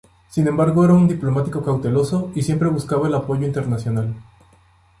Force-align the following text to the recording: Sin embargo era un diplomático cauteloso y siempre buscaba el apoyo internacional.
Sin 0.31 0.47
embargo 0.47 0.83
era 0.83 0.95
un 0.95 1.07
diplomático 1.07 1.63
cauteloso 1.63 2.31
y 2.33 2.41
siempre 2.41 2.69
buscaba 2.69 3.07
el 3.07 3.13
apoyo 3.13 3.45
internacional. 3.45 4.15